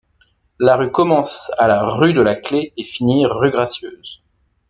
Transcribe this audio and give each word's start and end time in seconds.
La 0.57 0.77
rue 0.77 0.89
commence 0.89 1.51
à 1.59 1.67
la 1.67 1.85
rue 1.85 2.13
de 2.13 2.21
la 2.21 2.33
Clef 2.33 2.71
et 2.75 2.83
finit 2.83 3.27
rue 3.27 3.51
Gracieuse. 3.51 4.23